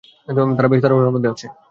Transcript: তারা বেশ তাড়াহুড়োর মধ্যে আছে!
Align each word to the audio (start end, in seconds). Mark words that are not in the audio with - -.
তারা 0.57 0.71
বেশ 0.71 0.79
তাড়াহুড়োর 0.83 1.13
মধ্যে 1.15 1.31
আছে! 1.33 1.45